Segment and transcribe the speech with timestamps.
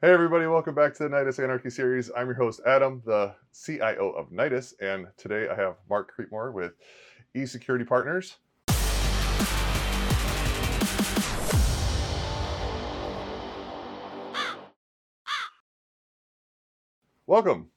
[0.00, 2.08] Hey everybody, welcome back to the Nyedis Anarchy series.
[2.16, 6.74] I'm your host Adam, the CIO of Nyedis, and today I have Mark Creekmore with
[7.34, 8.36] eSecurity Partners.
[17.26, 17.70] Welcome.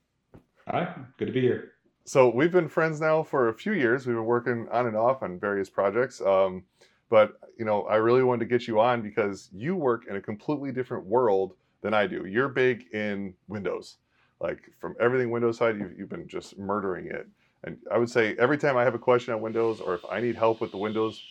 [0.68, 1.72] Hi, good to be here.
[2.06, 4.06] So we've been friends now for a few years.
[4.06, 6.22] We've been working on and off on various projects.
[6.22, 6.66] Um,
[7.10, 10.22] but you know, I really wanted to get you on because you work in a
[10.22, 12.26] completely different world than I do.
[12.26, 13.98] You're big in Windows,
[14.40, 17.28] like from everything Windows side, you've, you've been just murdering it.
[17.64, 20.20] And I would say every time I have a question on Windows or if I
[20.20, 21.22] need help with the Windows,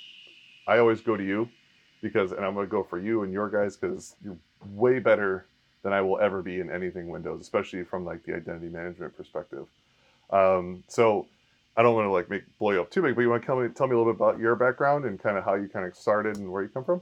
[0.66, 1.48] I always go to you
[2.02, 5.46] because, and I'm going to go for you and your guys because you're way better
[5.82, 9.66] than I will ever be in anything Windows, especially from like the identity management perspective.
[10.30, 11.26] Um, so
[11.76, 13.46] I don't want to like make blow you up too big, but you want to
[13.46, 15.68] tell me, tell me a little bit about your background and kind of how you
[15.68, 17.00] kind of started and where you come from?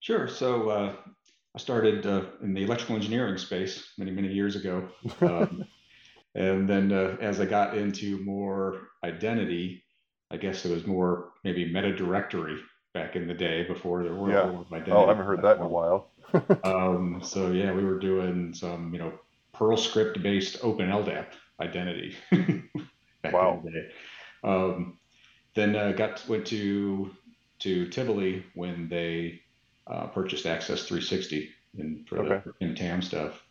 [0.00, 0.28] Sure.
[0.28, 0.92] So uh,
[1.56, 4.88] I started uh, in the electrical engineering space many, many years ago.
[5.22, 5.64] Um,
[6.34, 9.82] and then uh, as I got into more identity,
[10.30, 12.58] I guess it was more maybe meta directory
[12.92, 14.62] back in the day before there were yeah.
[14.70, 14.92] identity.
[14.92, 16.10] Oh, I haven't heard that in a while.
[16.64, 19.14] um, so yeah, we were doing some, you know,
[19.54, 22.14] Perl script based open LDAP identity
[23.22, 23.58] back wow.
[23.58, 23.88] in the day.
[24.44, 24.98] Um,
[25.54, 27.12] then uh, got went to
[27.60, 29.40] to Tivoli when they
[29.86, 32.42] uh, purchased Access 360 in for okay.
[32.44, 33.42] the in TAM stuff.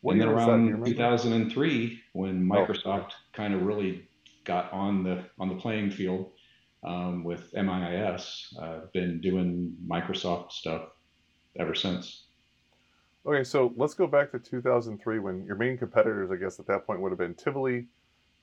[0.00, 3.32] What and then around 2003, when Microsoft oh.
[3.32, 4.06] kind of really
[4.44, 6.32] got on the on the playing field
[6.84, 10.90] um, with MIS, I've uh, been doing Microsoft stuff
[11.58, 12.24] ever since.
[13.26, 16.86] Okay, so let's go back to 2003 when your main competitors, I guess, at that
[16.86, 17.86] point would have been Tivoli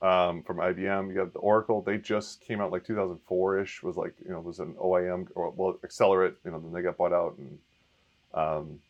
[0.02, 1.08] um, from IBM.
[1.08, 1.80] You got the Oracle.
[1.80, 3.82] They just came out like 2004-ish.
[3.82, 6.34] Was like you know was an OIM or well Xellerate.
[6.44, 7.58] You know then they got bought out and
[8.34, 8.80] um,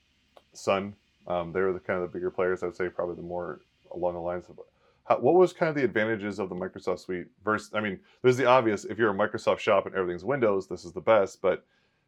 [0.54, 0.94] Sun.
[1.26, 2.62] Um, they were the kind of the bigger players.
[2.62, 3.60] I'd say probably the more
[3.92, 4.58] along the lines of
[5.04, 7.70] how, what was kind of the advantages of the Microsoft suite versus.
[7.74, 8.84] I mean, there's the obvious.
[8.84, 11.42] If you're a Microsoft shop and everything's Windows, this is the best.
[11.42, 11.64] But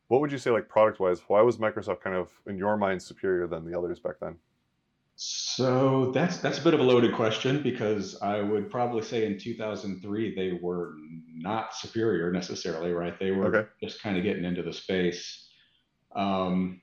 [0.08, 1.20] what would you say like product wise?
[1.26, 4.36] Why was Microsoft kind of in your mind superior than the others back then?
[5.16, 9.38] So that's that's a bit of a loaded question because I would probably say in
[9.38, 10.94] 2003 they were
[11.32, 13.18] not superior necessarily, right?
[13.18, 13.68] They were okay.
[13.80, 15.48] just kind of getting into the space,
[16.16, 16.80] um,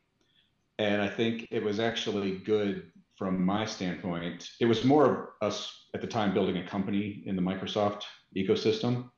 [0.80, 4.50] and I think it was actually good from my standpoint.
[4.62, 5.06] It was more
[5.42, 8.04] of us at the time building a company in the Microsoft
[8.36, 9.10] ecosystem,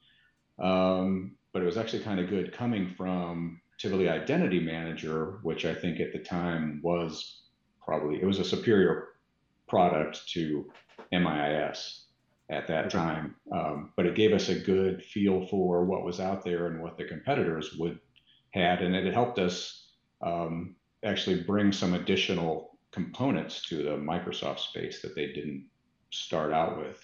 [0.60, 5.76] um, but it was actually kind of good coming from Tivoli Identity Manager, which I
[5.76, 7.43] think at the time was
[7.86, 9.10] probably it was a superior
[9.68, 10.70] product to
[11.12, 12.06] MIS
[12.50, 16.44] at that time, um, but it gave us a good feel for what was out
[16.44, 18.00] there and what the competitors would
[18.52, 19.88] had, and it helped us
[20.22, 25.68] um, actually bring some additional components to the Microsoft space that they didn't
[26.12, 27.04] start out with.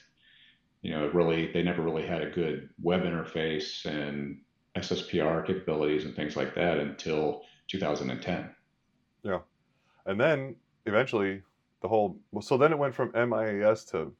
[0.81, 4.39] You know, really, they never really had a good web interface and
[4.77, 8.49] SSPR capabilities and things like that until 2010.
[9.23, 9.39] Yeah.
[10.05, 10.55] And then
[10.89, 11.41] eventually
[11.81, 14.11] the whole well, so then it went from MIIS to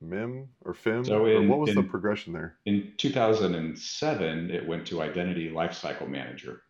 [0.00, 1.06] MIM or FIM.
[1.06, 2.56] So in, what was in, the progression there?
[2.66, 6.62] In 2007, it went to Identity Lifecycle Manager.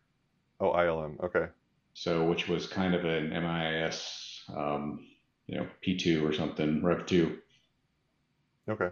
[0.59, 1.21] Oh, ILM.
[1.23, 1.47] Okay.
[1.93, 5.05] So which was kind of an MIIS, um,
[5.47, 7.37] you know, P2 or something, Rev 2.
[8.69, 8.89] Okay.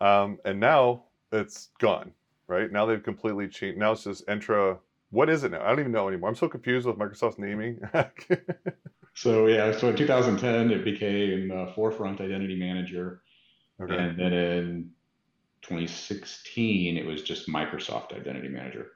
[0.00, 2.12] Um, and now it's gone,
[2.48, 2.70] right?
[2.70, 3.78] Now they've completely changed.
[3.78, 4.78] Now it's just Entra.
[5.10, 5.62] What is it now?
[5.62, 6.28] I don't even know anymore.
[6.28, 7.80] I'm so confused with Microsoft's naming.
[9.14, 13.22] So yeah, so in 2010 it became uh, Forefront Identity Manager,
[13.80, 13.96] okay.
[13.96, 14.90] and then in
[15.62, 18.92] 2016 it was just Microsoft Identity Manager.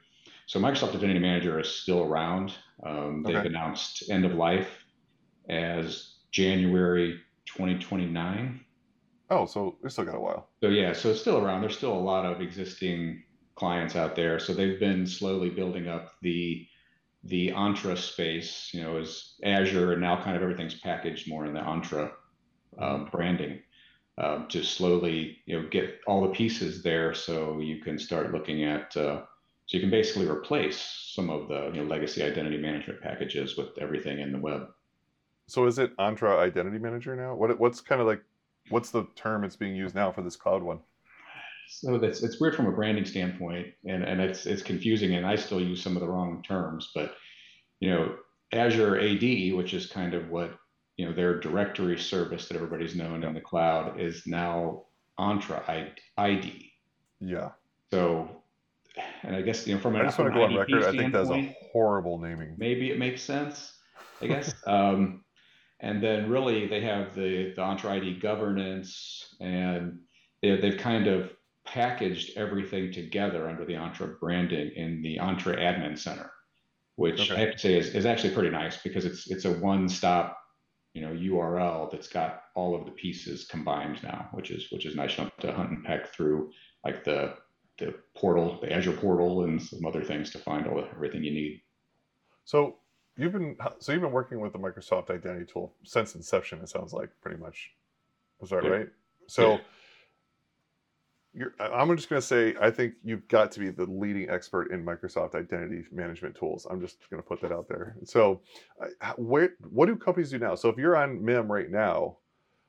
[0.46, 2.52] So Microsoft Identity Manager is still around.
[2.82, 3.48] Um, they've okay.
[3.48, 4.84] announced end of life
[5.48, 8.60] as January 2029.
[9.30, 10.48] Oh, so they still got a while.
[10.62, 11.60] So yeah, so it's still around.
[11.60, 13.22] There's still a lot of existing
[13.54, 14.38] clients out there.
[14.38, 16.66] So they've been slowly building up the
[17.24, 21.52] the Entra space, you know, is Azure, and now kind of everything's packaged more in
[21.52, 22.12] the Entra
[22.78, 23.60] uh, branding
[24.18, 28.64] uh, to slowly, you know, get all the pieces there, so you can start looking
[28.64, 29.22] at, uh,
[29.66, 30.80] so you can basically replace
[31.14, 34.68] some of the you know, legacy identity management packages with everything in the web.
[35.48, 37.34] So is it Entra Identity Manager now?
[37.34, 38.22] What what's kind of like,
[38.68, 40.80] what's the term it's being used now for this cloud one?
[41.68, 45.36] So that's it's weird from a branding standpoint, and and it's it's confusing, and I
[45.36, 47.14] still use some of the wrong terms, but
[47.80, 48.16] you know,
[48.52, 50.58] Azure AD, which is kind of what
[50.96, 54.84] you know their directory service that everybody's known in the cloud, is now
[55.18, 56.72] Entra ID.
[57.20, 57.50] Yeah.
[57.90, 58.28] So,
[59.22, 60.84] and I guess you know from an I just want to go on record.
[60.84, 62.54] I think that's a horrible naming.
[62.56, 63.74] Maybe it makes sense.
[64.20, 64.54] I guess.
[64.66, 65.24] um,
[65.80, 70.00] And then really they have the, the Entra ID governance and
[70.42, 71.30] they, they've kind of
[71.72, 76.30] packaged everything together under the Entra branding in the Entra Admin Center,
[76.96, 77.34] which okay.
[77.34, 80.36] I have to say is, is actually pretty nice because it's it's a one-stop
[80.94, 84.96] you know URL that's got all of the pieces combined now, which is which is
[84.96, 86.50] nice enough to hunt and peck through
[86.84, 87.34] like the
[87.78, 91.60] the portal, the Azure portal, and some other things to find all everything you need.
[92.44, 92.76] So
[93.16, 96.60] you've been so you've been working with the Microsoft Identity tool since inception.
[96.60, 97.70] It sounds like pretty much.
[98.40, 98.70] Was that yeah.
[98.70, 98.88] right?
[99.26, 99.52] So.
[99.52, 99.58] Yeah.
[101.60, 104.84] I'm just going to say, I think you've got to be the leading expert in
[104.84, 106.66] Microsoft identity management tools.
[106.68, 107.96] I'm just going to put that out there.
[108.04, 108.40] So,
[108.82, 110.54] uh, where, what do companies do now?
[110.54, 112.16] So, if you're on MIM right now,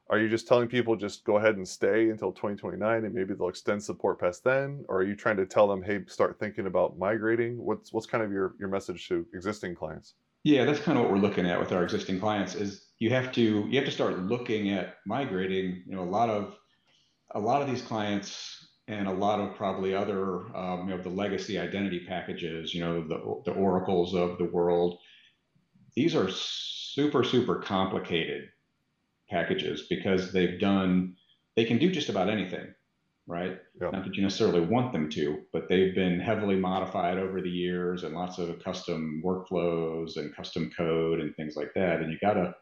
[0.10, 3.50] are you just telling people just go ahead and stay until 2029 and maybe they'll
[3.50, 6.98] extend support past then or are you trying to tell them hey start thinking about
[6.98, 11.04] migrating what's what's kind of your your message to existing clients yeah that's kind of
[11.04, 13.92] what we're looking at with our existing clients is you have to you have to
[13.92, 16.56] start looking at migrating you know a lot of
[17.32, 21.10] a lot of these clients and a lot of probably other um, you know the
[21.10, 24.98] legacy identity packages you know the, the oracles of the world
[25.96, 28.50] these are super super complicated
[29.30, 31.16] packages because they've done
[31.56, 32.74] they can do just about anything
[33.30, 33.60] right?
[33.80, 38.04] Not that you necessarily want them to but they've been heavily modified over the years
[38.04, 42.02] and lots of custom workflows and custom code and things like that.
[42.02, 42.56] And you gotta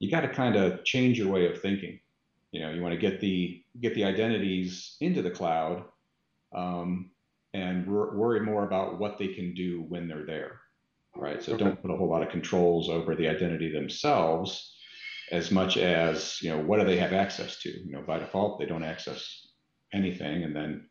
[0.00, 2.00] you gotta kind of change your way of thinking
[2.52, 5.84] you know you want to get the get the identities into the cloud
[6.54, 7.10] um,
[7.54, 10.60] and wor- worry more about what they can do when they're there
[11.16, 11.42] right?
[11.42, 11.64] So okay.
[11.64, 14.74] don't put a whole lot of controls over the identity themselves
[15.32, 17.70] as much as you know what do they have access to?
[17.70, 19.46] You know by default they don't access
[19.92, 20.88] anything and then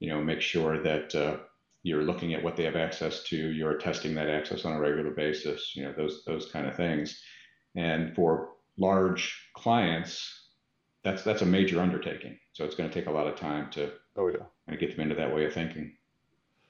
[0.00, 1.38] you know make sure that uh,
[1.82, 5.10] you're looking at what they have access to you're testing that access on a regular
[5.10, 7.20] basis you know those those kind of things.
[7.76, 10.37] And for large clients
[11.08, 12.38] that's that's a major undertaking.
[12.52, 14.44] So it's going to take a lot of time to oh yeah.
[14.66, 15.92] kind of get them into that way of thinking.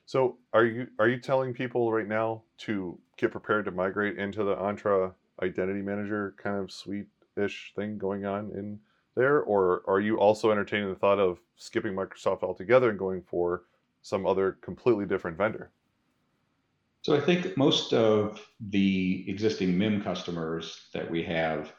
[0.07, 4.45] So are you are you telling people right now to get prepared to migrate into
[4.45, 5.13] the Entra
[5.43, 7.07] identity manager kind of suite
[7.37, 8.79] ish thing going on in
[9.15, 13.65] there, or are you also entertaining the thought of skipping Microsoft altogether and going for
[14.03, 15.71] some other completely different vendor?
[17.03, 18.41] So I think most of
[18.71, 21.73] the existing MIM customers that we have,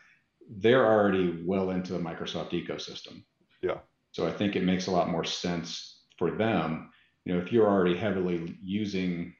[0.50, 3.24] they're already well into the Microsoft ecosystem.
[3.62, 3.78] Yeah.
[4.12, 6.90] So I think it makes a lot more sense for them.
[7.26, 9.34] You know, if you're already heavily using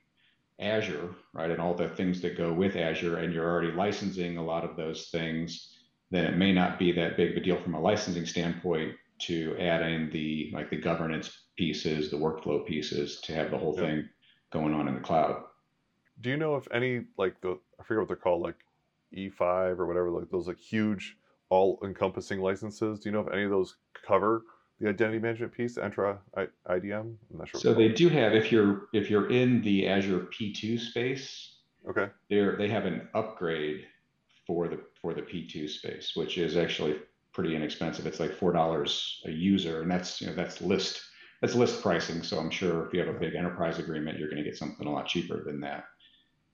[0.60, 4.44] Azure, right, and all the things that go with Azure, and you're already licensing a
[4.44, 5.74] lot of those things,
[6.12, 9.56] then it may not be that big of a deal from a licensing standpoint to
[9.60, 14.08] add in the like the governance pieces, the workflow pieces to have the whole thing
[14.52, 15.44] going on in the cloud.
[16.22, 18.56] Do you know if any like the I forget what they're called, like
[19.16, 21.18] E5 or whatever, like those like huge
[21.50, 23.00] all encompassing licenses?
[23.00, 23.76] Do you know if any of those
[24.06, 24.44] cover
[24.80, 27.16] the identity management piece, Entra IDM?
[27.32, 27.60] I'm not sure.
[27.60, 31.58] So they do have if you're if you're in the Azure P2 space,
[31.90, 33.86] okay, they they have an upgrade
[34.48, 36.98] for the for the P2 space, which is actually
[37.34, 38.06] pretty inexpensive.
[38.06, 41.02] It's like four dollars a user, and that's you know that's list
[41.42, 42.24] that's list pricing.
[42.24, 44.88] So I'm sure if you have a big enterprise agreement, you're going to get something
[44.88, 45.86] a lot cheaper than that.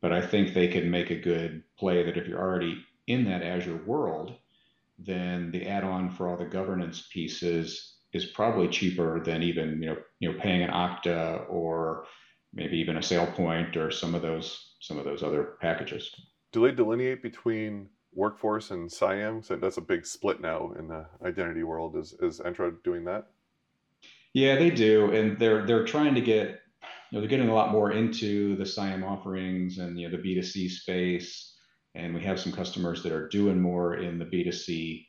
[0.01, 3.43] But I think they can make a good play that if you're already in that
[3.43, 4.35] Azure world,
[4.99, 9.97] then the add-on for all the governance pieces is probably cheaper than even you know
[10.19, 12.05] you know paying an Okta or
[12.53, 16.15] maybe even a SailPoint or some of those some of those other packages
[16.55, 19.43] do they delineate between workforce and CIAM?
[19.43, 21.97] So that's a big split now in the identity world.
[21.97, 23.27] Is is Entra doing that?
[24.33, 26.61] Yeah, they do, and they're they're trying to get
[27.11, 30.23] you know they're getting a lot more into the CIAM offerings and you know the
[30.23, 31.55] B2C space,
[31.93, 35.05] and we have some customers that are doing more in the B2C.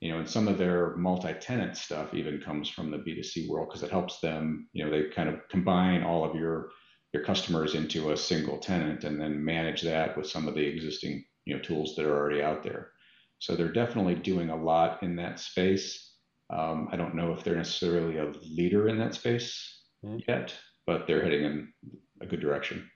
[0.00, 3.82] You know, and some of their multi-tenant stuff even comes from the B2C world because
[3.82, 4.68] it helps them.
[4.72, 6.68] You know, they kind of combine all of your
[7.12, 11.24] your customers into a single tenant and then manage that with some of the existing
[11.46, 12.90] you know tools that are already out there.
[13.38, 16.14] So they're definitely doing a lot in that space.
[16.50, 20.18] Um, I don't know if they're necessarily a leader in that space mm-hmm.
[20.28, 20.54] yet,
[20.86, 21.72] but they're heading in
[22.20, 22.88] a good direction.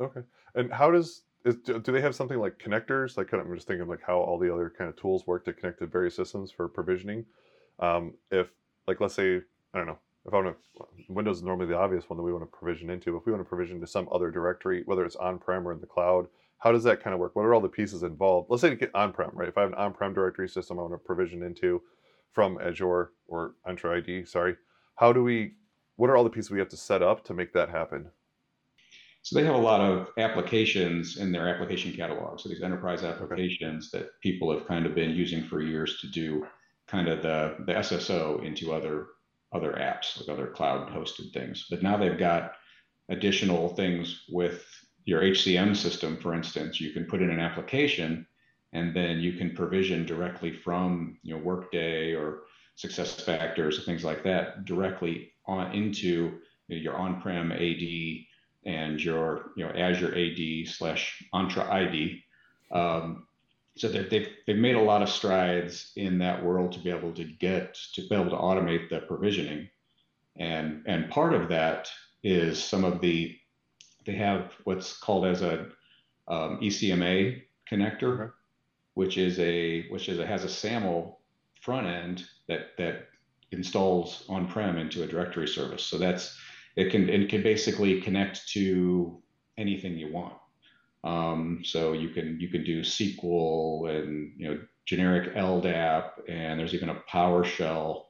[0.00, 0.20] Okay.
[0.54, 3.16] And how does is, do they have something like connectors?
[3.16, 5.78] Like I'm just thinking like how all the other kind of tools work to connect
[5.80, 7.24] to various systems for provisioning.
[7.78, 8.48] Um, if
[8.86, 9.36] like let's say
[9.72, 12.32] I don't know if I want to, Windows is normally the obvious one that we
[12.32, 13.16] want to provision into.
[13.16, 15.86] If we want to provision to some other directory, whether it's on-prem or in the
[15.86, 16.28] cloud,
[16.58, 17.36] how does that kind of work?
[17.36, 18.48] What are all the pieces involved?
[18.48, 19.48] Let's say to get on-prem, right?
[19.48, 21.82] If I have an on-prem directory system I want to provision into
[22.32, 24.56] from Azure or Entra ID, sorry,
[24.96, 25.54] how do we?
[25.96, 28.10] What are all the pieces we have to set up to make that happen?
[29.22, 32.40] So they have a lot of applications in their application catalog.
[32.40, 34.04] So these enterprise applications okay.
[34.04, 36.46] that people have kind of been using for years to do
[36.86, 39.06] kind of the, the SSO into other
[39.52, 41.66] other apps, like other cloud hosted things.
[41.70, 42.54] But now they've got
[43.08, 44.64] additional things with
[45.04, 48.26] your HCM system, for instance, you can put in an application
[48.72, 52.42] and then you can provision directly from you know Workday or
[52.76, 56.38] SuccessFactors or things like that directly on into
[56.68, 58.24] your on-prem AD
[58.66, 62.22] and your you know Azure AD slash Entra ID.
[62.72, 63.26] Um,
[63.76, 67.24] so they've, they've made a lot of strides in that world to be able to
[67.24, 69.68] get to be able to automate the provisioning
[70.36, 71.88] and and part of that
[72.22, 73.36] is some of the
[74.04, 75.66] they have what's called as a
[76.28, 78.32] um, ECMA connector,
[78.94, 81.18] which is a which is a has a SAML
[81.64, 83.08] front end that that
[83.50, 85.84] installs on-prem into a directory service.
[85.84, 86.36] So that's
[86.76, 89.22] it can it can basically connect to
[89.56, 90.34] anything you want.
[91.04, 96.74] Um, so you can you can do SQL and you know generic LDAP, and there's
[96.74, 98.04] even a PowerShell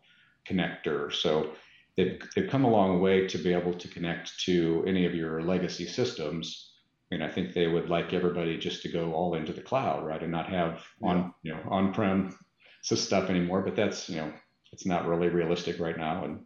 [0.48, 1.12] connector.
[1.12, 1.52] So
[1.96, 5.42] they've, they've come a long way to be able to connect to any of your
[5.42, 6.72] legacy systems.
[7.10, 10.22] And I think they would like everybody just to go all into the cloud, right,
[10.22, 12.36] and not have on you know on-prem
[12.84, 13.62] stuff anymore.
[13.62, 14.32] But that's you know
[14.72, 16.40] it's not really realistic right now, and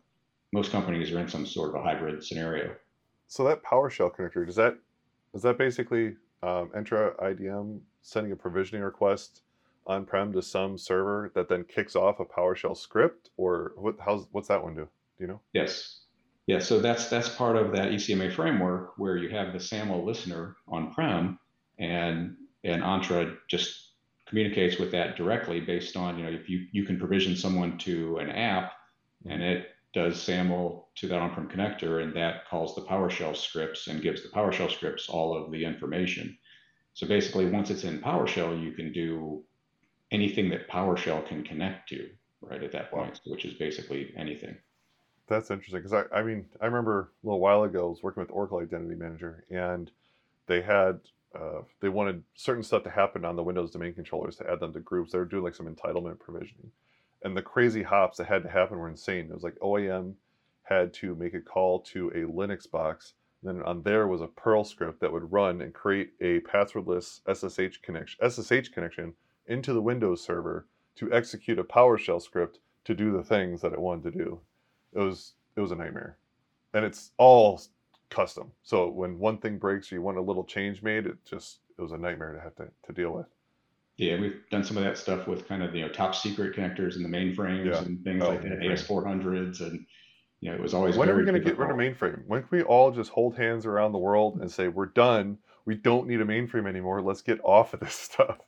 [0.53, 2.75] most companies are in some sort of a hybrid scenario.
[3.27, 4.79] So that PowerShell connector does that
[5.35, 9.43] is that basically um, Entra IDM sending a provisioning request
[9.87, 13.97] on-prem to some server that then kicks off a PowerShell script, or what?
[13.99, 14.89] How's what's that one do?
[15.19, 15.41] Do you know?
[15.53, 16.01] Yes.
[16.47, 20.57] Yeah, so that's that's part of that ECMA framework where you have the SAML listener
[20.67, 21.39] on-prem,
[21.79, 23.88] and and Entra just
[24.29, 28.19] communicates with that directly based on you know if you you can provision someone to
[28.19, 28.73] an app,
[29.27, 34.03] and it does SAML to that on-prem connector, and that calls the PowerShell scripts and
[34.03, 36.37] gives the PowerShell scripts all of the information.
[36.95, 39.45] So basically, once it's in PowerShell, you can do
[40.11, 44.57] anything that PowerShell can connect to right at that point, which is basically anything.
[45.27, 48.23] That's interesting because I, I mean, I remember a little while ago I was working
[48.23, 49.91] with Oracle Identity Manager, and
[50.47, 51.01] they had
[51.35, 54.73] uh, they wanted certain stuff to happen on the Windows domain controllers to add them
[54.73, 55.13] to groups.
[55.13, 56.71] They were doing like some entitlement provisioning,
[57.23, 59.27] and the crazy hops that had to happen were insane.
[59.27, 60.15] It was like OAM
[60.63, 63.15] had to make a call to a Linux box.
[63.43, 67.83] Then on there was a Perl script that would run and create a passwordless SSH
[67.83, 69.15] connection, SSH connection
[69.47, 70.67] into the Windows server
[70.97, 74.41] to execute a PowerShell script to do the things that it wanted to do
[74.93, 76.19] it was it was a nightmare,
[76.73, 77.61] and it's all
[78.11, 78.53] custom.
[78.63, 81.83] So when one thing breaks or you want a little change made, it just it
[81.83, 83.27] was a nightmare to have to, to deal with.
[83.97, 86.97] Yeah, we've done some of that stuff with kind of you know top secret connectors
[86.97, 87.79] in the mainframes yeah.
[87.79, 89.85] and things oh, like that, AS400s, and
[90.41, 90.97] you know it was always.
[90.97, 92.25] When are we going to get rid of mainframe?
[92.27, 95.39] When can we all just hold hands around the world and say we're done?
[95.65, 97.03] We don't need a mainframe anymore.
[97.03, 98.39] Let's get off of this stuff.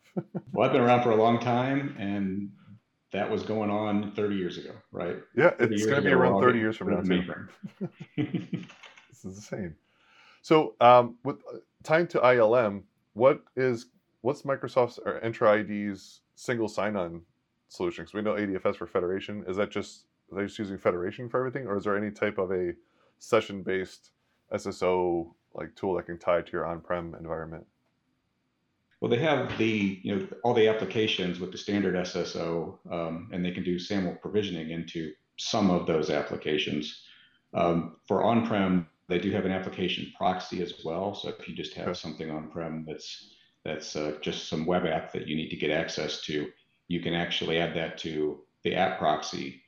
[0.52, 2.50] well, I've been around for a long time, and
[3.12, 5.16] that was going on 30 years ago, right?
[5.36, 7.00] Yeah, it's going to be around 30 years from now.
[7.02, 7.90] this
[9.24, 9.76] is the same.
[10.42, 12.82] So, um, with uh, tying to ILM,
[13.14, 13.86] what is
[14.22, 17.22] what's Microsoft's or Entra ID's single sign-on
[17.68, 18.04] solution?
[18.04, 19.44] Because we know ADFS for federation.
[19.46, 22.38] Is that just they're they just using federation for everything, or is there any type
[22.38, 22.72] of a
[23.18, 24.10] session-based
[24.52, 27.66] SSO like tool that can tie to your on-prem environment?
[29.00, 33.44] Well, they have the you know all the applications with the standard SSO, um, and
[33.44, 37.02] they can do SAML provisioning into some of those applications.
[37.52, 41.14] Um, for on-prem, they do have an application proxy as well.
[41.14, 45.28] So if you just have something on-prem that's that's uh, just some web app that
[45.28, 46.48] you need to get access to,
[46.88, 49.62] you can actually add that to the app proxy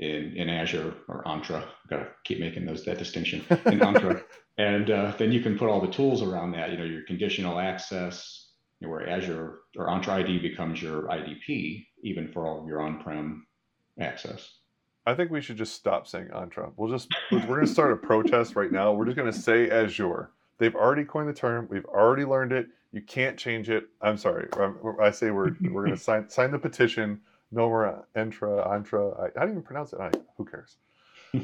[0.00, 1.62] in, in Azure or Entra.
[1.62, 4.22] I've got to keep making those that distinction in Entra,
[4.58, 6.70] and uh, then you can put all the tools around that.
[6.72, 11.86] You know, your conditional access, you know, where Azure or Entra ID becomes your IDP,
[12.02, 13.46] even for all of your on-prem
[14.00, 14.57] access.
[15.08, 16.70] I think we should just stop saying Entra.
[16.76, 18.92] We'll just we're going to start a protest right now.
[18.92, 20.32] We're just going to say Azure.
[20.58, 21.66] They've already coined the term.
[21.70, 22.66] We've already learned it.
[22.92, 23.84] You can't change it.
[24.02, 24.48] I'm sorry.
[25.00, 27.22] I say we're we're going to sign sign the petition.
[27.50, 29.18] No more Entra, Entra.
[29.18, 29.98] I, I don't even pronounce it.
[29.98, 30.76] I, who cares?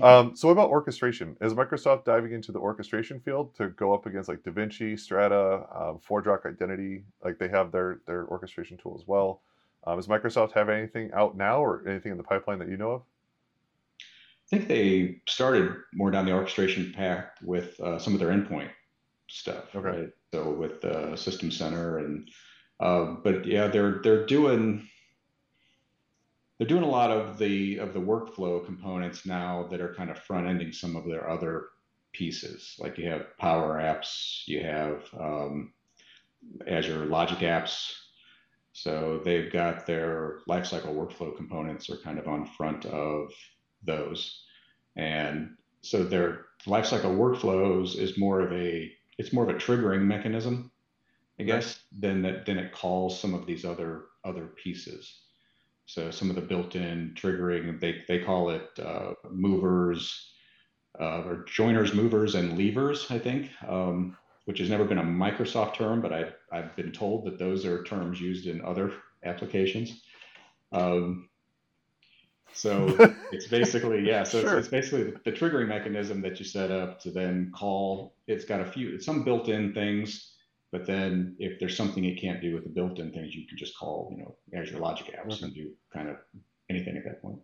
[0.03, 1.35] um, so what about orchestration?
[1.41, 6.01] Is Microsoft diving into the orchestration field to go up against like DaVinci, Strata, um,
[6.07, 7.05] ForgeRock Identity?
[7.25, 9.41] Like they have their their orchestration tool as well.
[9.87, 12.91] Um, does Microsoft have anything out now or anything in the pipeline that you know
[12.91, 13.03] of?
[14.45, 18.71] I think they started more down the orchestration path with uh, some of their endpoint
[19.29, 19.75] stuff.
[19.75, 19.89] Okay.
[19.89, 20.09] Right?
[20.33, 22.29] So with the System Center and,
[22.81, 24.89] uh, but yeah, they're they're doing
[26.59, 30.19] they're doing a lot of the of the workflow components now that are kind of
[30.19, 31.69] front ending some of their other
[32.13, 32.77] pieces.
[32.79, 35.73] Like you have Power Apps, you have um,
[36.67, 37.93] Azure Logic Apps.
[38.73, 43.31] So they've got their lifecycle workflow components are kind of on front of
[43.85, 44.43] those.
[44.97, 50.71] And so their lifecycle workflows is more of a it's more of a triggering mechanism,
[51.39, 55.21] I guess, than that than it calls some of these other other pieces.
[55.87, 60.33] So some of the built-in triggering, they they call it uh, movers,
[60.99, 65.75] uh, or joiners, movers, and leavers, I think, um, which has never been a Microsoft
[65.75, 68.93] term, but I, I've been told that those are terms used in other
[69.25, 70.03] applications.
[70.73, 71.29] Um,
[72.55, 72.87] so
[73.33, 74.59] it's basically, yeah, so sure.
[74.59, 78.15] it's, it's, basically the, the, triggering mechanism that you set up to then call.
[78.27, 80.35] It's got a few, some built in things,
[80.73, 83.59] but then if there's something it can't do with the built in things, you can
[83.59, 85.45] just call, you know, Azure Logic Apps okay.
[85.45, 86.17] and do kind of
[86.71, 87.39] anything at that point.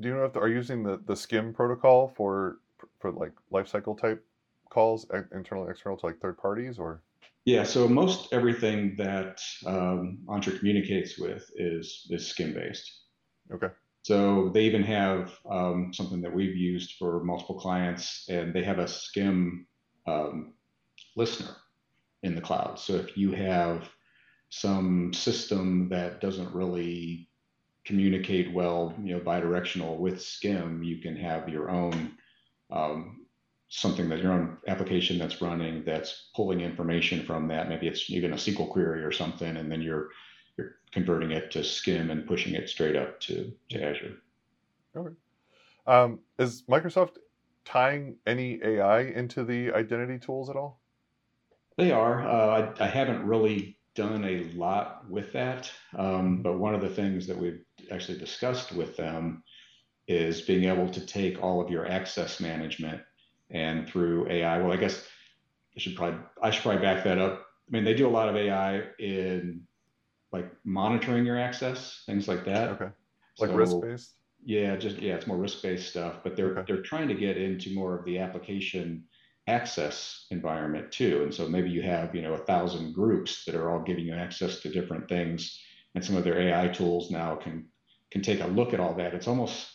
[0.00, 2.58] Do you know if they're using the, the SCIM protocol for
[2.98, 4.24] for like lifecycle type
[4.68, 7.00] calls, internal, external to like third parties, or?
[7.44, 12.90] Yeah, so most everything that um, Entra communicates with is is SCIM based.
[13.52, 13.68] Okay.
[14.04, 18.78] So they even have um, something that we've used for multiple clients, and they have
[18.78, 19.64] a SCIM
[20.06, 20.52] um,
[21.16, 21.56] listener
[22.22, 22.78] in the cloud.
[22.78, 23.88] So if you have
[24.50, 27.30] some system that doesn't really
[27.86, 32.12] communicate well, you know, bidirectional with SCIM, you can have your own
[32.70, 33.24] um,
[33.70, 37.70] something that your own application that's running that's pulling information from that.
[37.70, 40.10] Maybe it's even a SQL query or something, and then you're
[40.56, 44.16] you're converting it to SCIM and pushing it straight up to, to Azure.
[44.96, 45.14] Okay.
[45.86, 47.16] Um, is Microsoft
[47.64, 50.80] tying any AI into the identity tools at all?
[51.76, 52.26] They are.
[52.26, 56.88] Uh, I, I, haven't really done a lot with that, um, but one of the
[56.88, 59.42] things that we've actually discussed with them
[60.06, 63.00] is being able to take all of your access management
[63.50, 64.58] and through AI.
[64.58, 65.04] Well, I guess
[65.76, 67.46] I should probably I should probably back that up.
[67.68, 69.62] I mean, they do a lot of AI in
[70.34, 72.70] like monitoring your access, things like that.
[72.70, 72.90] Okay.
[73.38, 74.10] Like so, risk based.
[74.44, 76.16] Yeah, just yeah, it's more risk based stuff.
[76.24, 76.64] But they're okay.
[76.66, 79.04] they're trying to get into more of the application
[79.46, 81.22] access environment too.
[81.22, 84.14] And so maybe you have you know a thousand groups that are all giving you
[84.14, 85.56] access to different things,
[85.94, 87.66] and some of their AI tools now can
[88.10, 89.14] can take a look at all that.
[89.14, 89.70] It's almost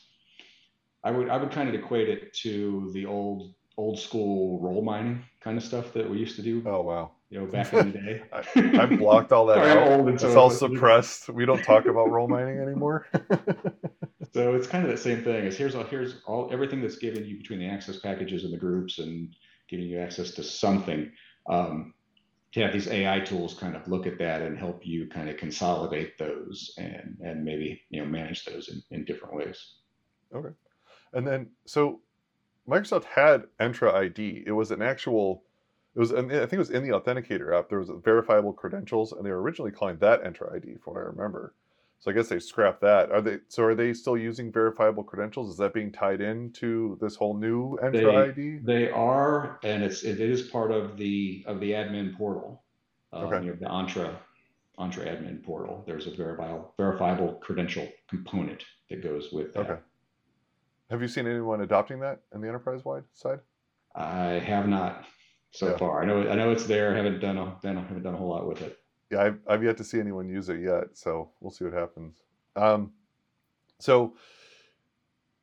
[1.06, 5.24] I would I would kind of equate it to the old old school role mining
[5.42, 6.62] kind of stuff that we used to do.
[6.66, 7.12] Oh wow!
[7.30, 8.24] You know, back in the day.
[8.34, 10.08] I, have blocked all that out.
[10.08, 11.30] It's so all suppressed.
[11.30, 13.08] We don't talk about role mining anymore.
[14.34, 15.46] so it's kind of the same thing.
[15.46, 18.58] Is here's all here's all everything that's given you between the access packages and the
[18.58, 19.36] groups and
[19.70, 21.12] giving you access to something.
[21.48, 21.94] Um,
[22.52, 25.38] to have these AI tools kind of look at that and help you kind of
[25.38, 29.76] consolidate those and and maybe you know manage those in, in different ways.
[30.34, 30.50] Okay.
[31.14, 32.02] And then, so
[32.68, 34.44] Microsoft had Entra ID.
[34.46, 35.44] It was an actual,
[35.96, 37.70] it was, I think it was in the Authenticator app.
[37.70, 41.04] There was verifiable credentials, and they were originally calling that Entra ID, from what I
[41.04, 41.54] remember.
[42.00, 43.12] So I guess they scrapped that.
[43.12, 43.40] Are they?
[43.50, 45.50] So are they still using verifiable credentials?
[45.50, 48.60] Is that being tied into this whole new Entra they, ID?
[48.64, 52.64] They are, and it's it is part of the of the admin portal.
[53.12, 53.44] Um, okay.
[53.44, 54.16] You have the Entra
[54.80, 55.84] Entra admin portal.
[55.86, 59.70] There's a verifiable verifiable credential component that goes with that.
[59.70, 59.82] Okay.
[60.90, 63.40] Have you seen anyone adopting that in the enterprise-wide side?
[63.94, 65.06] I have not
[65.52, 65.78] so yeah.
[65.78, 66.02] far.
[66.02, 66.94] I know I know it's there.
[66.94, 68.80] I haven't done a done, haven't done a whole lot with it.
[69.12, 70.90] Yeah, I've, I've yet to see anyone use it yet.
[70.94, 72.14] So we'll see what happens.
[72.56, 72.92] Um,
[73.80, 74.14] so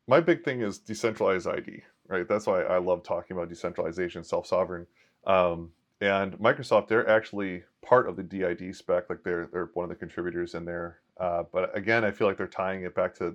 [0.06, 2.28] my big thing is decentralized ID, right?
[2.28, 4.86] That's why I love talking about decentralization, self-sovereign.
[5.26, 9.90] Um, and Microsoft, they're actually part of the DID spec, like they're they're one of
[9.90, 10.98] the contributors in there.
[11.18, 13.34] Uh, but again, I feel like they're tying it back to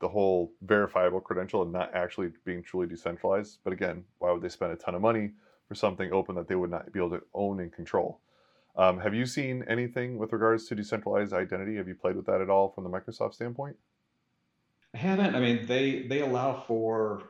[0.00, 3.58] the whole verifiable credential and not actually being truly decentralized.
[3.62, 5.30] But again, why would they spend a ton of money
[5.70, 8.18] for something open that they would not be able to own and control?
[8.74, 11.76] Um, have you seen anything with regards to decentralized identity?
[11.76, 13.76] Have you played with that at all from the Microsoft standpoint?
[14.96, 15.36] I haven't.
[15.36, 17.22] I mean, they they allow for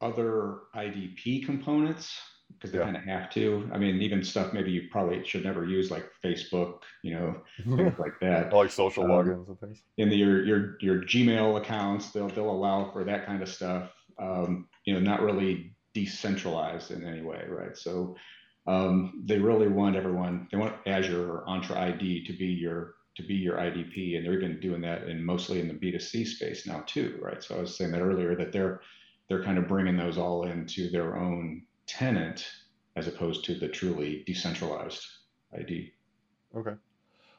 [0.00, 2.84] other IDP components because they yeah.
[2.84, 3.68] kind of have to.
[3.74, 7.42] I mean, even stuff maybe you probably should never use, like Facebook, you know,
[7.76, 8.52] things like that.
[8.54, 9.82] like social um, logins and things.
[9.98, 13.90] In the, your your your Gmail accounts, they'll they'll allow for that kind of stuff.
[14.18, 17.76] Um, you know, not really decentralized in any way, right?
[17.76, 18.16] So
[18.66, 20.48] um, they really want everyone.
[20.50, 24.38] They want Azure or Entra ID to be your to be your IDP, and they're
[24.38, 27.42] even doing that in mostly in the B2C space now too, right?
[27.42, 28.80] So I was saying that earlier that they're
[29.28, 32.46] they're kind of bringing those all into their own tenant
[32.96, 35.04] as opposed to the truly decentralized
[35.58, 35.92] ID.
[36.56, 36.74] Okay.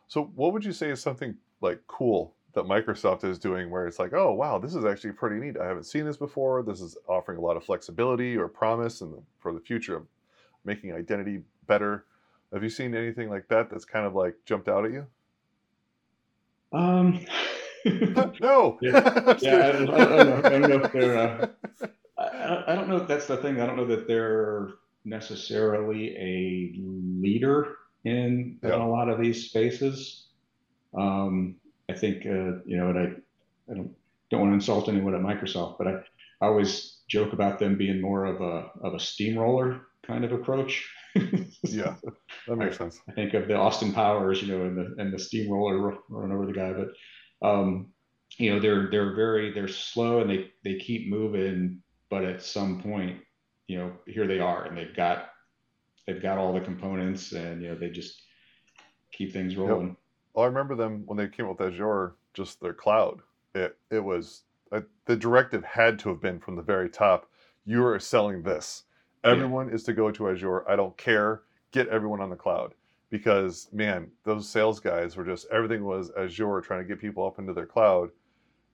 [0.07, 3.99] So what would you say is something like cool that Microsoft is doing where it's
[3.99, 5.57] like, oh wow, this is actually pretty neat.
[5.57, 6.63] I haven't seen this before.
[6.63, 10.05] This is offering a lot of flexibility or promise and for the future of
[10.63, 12.05] making identity better.
[12.53, 15.05] Have you seen anything like that that's kind of like jumped out at you?
[16.71, 17.25] Um,
[18.41, 18.77] no.
[18.81, 20.83] yeah, yeah I, don't, I, don't know, I, don't, know.
[20.83, 21.17] if they're.
[21.17, 21.47] Uh,
[22.17, 23.59] I, I don't know if that's the thing.
[23.59, 24.69] I don't know that they're
[25.03, 26.79] necessarily a
[27.21, 28.75] leader in, yeah.
[28.75, 30.27] in a lot of these spaces.
[30.97, 31.55] Um,
[31.89, 33.91] I think uh, you know, and I, I don't
[34.29, 35.93] don't want to insult anyone at Microsoft, but I,
[36.41, 40.89] I always joke about them being more of a of a steamroller kind of approach.
[41.63, 41.95] yeah,
[42.47, 42.99] that makes sense.
[43.07, 46.45] I think of the Austin Powers, you know, and the and the steamroller running over
[46.45, 47.89] the guy, but um,
[48.37, 52.81] you know, they're they're very they're slow and they they keep moving, but at some
[52.81, 53.19] point,
[53.67, 55.29] you know, here they are and they've got
[56.07, 58.21] they've got all the components and you know they just
[59.11, 59.89] keep things rolling.
[59.89, 59.97] Yep.
[60.33, 63.21] Well, I remember them when they came out with Azure, just their cloud.
[63.53, 67.29] It it was uh, the directive had to have been from the very top.
[67.65, 68.83] You are selling this.
[69.23, 69.75] Everyone yeah.
[69.75, 70.69] is to go to Azure.
[70.69, 71.43] I don't care.
[71.71, 72.73] Get everyone on the cloud
[73.09, 77.37] because man, those sales guys were just everything was Azure trying to get people up
[77.37, 78.09] into their cloud,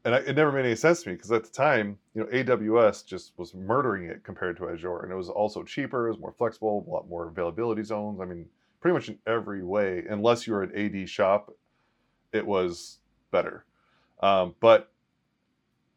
[0.05, 2.29] and I, it never made any sense to me because at the time, you know,
[2.29, 6.19] AWS just was murdering it compared to Azure, and it was also cheaper, it was
[6.19, 8.21] more flexible, a lot more availability zones.
[8.21, 8.45] I mean,
[8.79, 11.53] pretty much in every way, unless you were an AD shop,
[12.31, 12.99] it was
[13.31, 13.65] better.
[14.21, 14.91] Um, but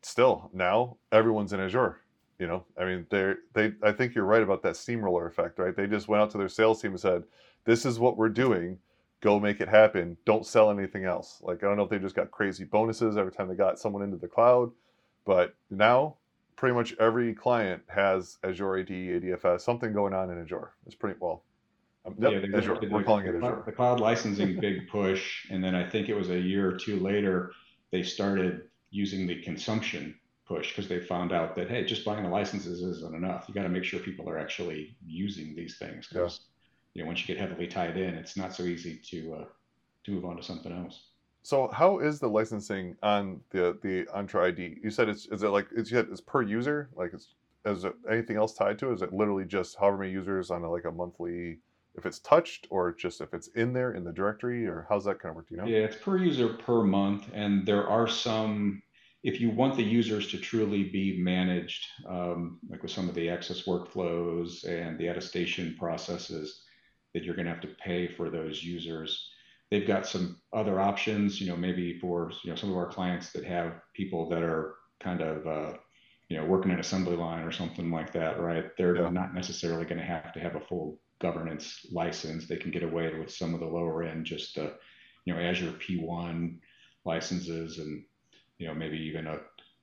[0.03, 2.01] still, now everyone's in Azure.
[2.39, 3.73] You know, I mean, they they.
[3.83, 5.77] I think you're right about that steamroller effect, right?
[5.77, 7.23] They just went out to their sales team and said,
[7.65, 8.79] "This is what we're doing.
[9.21, 10.17] Go make it happen.
[10.25, 13.31] Don't sell anything else." Like I don't know if they just got crazy bonuses every
[13.31, 14.73] time they got someone into the cloud,
[15.25, 16.17] but now
[16.57, 20.73] pretty much every client has Azure AD, ADFS, something going on in Azure.
[20.87, 21.45] It's pretty well.
[22.05, 22.79] Um, yep, yeah, Azure.
[22.91, 23.63] We're calling it Azure.
[23.65, 26.99] The cloud licensing big push, and then I think it was a year or two
[26.99, 27.53] later
[27.93, 32.29] they started using the consumption push because they found out that hey, just buying the
[32.29, 33.45] licenses isn't enough.
[33.47, 36.41] You got to make sure people are actually using these things because
[36.95, 37.01] yeah.
[37.01, 39.45] you know once you get heavily tied in, it's not so easy to uh,
[40.05, 41.11] to move on to something else.
[41.45, 44.79] So how is the licensing on the the Entra ID?
[44.83, 46.89] You said it's is it like it's it's per user?
[46.97, 47.35] Like it's
[47.65, 48.95] is it anything else tied to it?
[48.95, 51.59] Is it literally just however many users on a, like a monthly
[51.95, 55.21] if it's touched or just if it's in there in the directory or how's that
[55.21, 55.49] kind of work?
[55.49, 55.67] Do you know?
[55.67, 58.83] Yeah, it's per user per month, and there are some.
[59.23, 63.31] If you want the users to truly be managed, um, like with some of the
[63.31, 66.65] access workflows and the attestation processes,
[67.15, 69.29] that you're going to have to pay for those users.
[69.71, 73.33] They've got some other options, you know, maybe for you know some of our clients
[73.33, 75.77] that have people that are kind of uh,
[76.29, 78.67] you know working an assembly line or something like that, right?
[78.77, 79.11] They're yeah.
[79.11, 83.15] not necessarily going to have to have a full governance license, they can get away
[83.19, 84.71] with some of the lower end, just uh,
[85.25, 86.59] you know Azure P1
[87.05, 88.05] licenses, and
[88.59, 89.39] you know maybe even a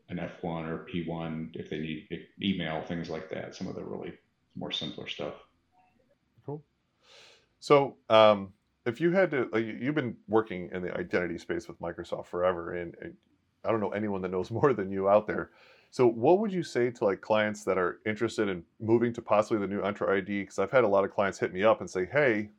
[0.10, 2.08] an F1 or P1 if they need
[2.42, 3.56] email things like that.
[3.56, 4.14] Some of the really
[4.56, 5.36] more simpler stuff.
[6.46, 6.64] Cool.
[7.60, 8.54] So um,
[8.86, 9.50] if you had to,
[9.80, 12.96] you've been working in the identity space with Microsoft forever, and
[13.64, 15.52] I don't know anyone that knows more than you out there.
[15.92, 19.60] So, what would you say to like clients that are interested in moving to possibly
[19.60, 20.42] the new Entra ID?
[20.42, 22.52] Because I've had a lot of clients hit me up and say, "Hey,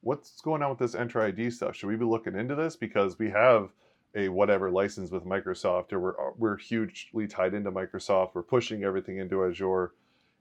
[0.00, 1.76] what's going on with this Entra ID stuff?
[1.76, 3.72] Should we be looking into this because we have
[4.14, 8.30] a whatever license with Microsoft, or we're uh, we're hugely tied into Microsoft.
[8.34, 9.92] We're pushing everything into Azure."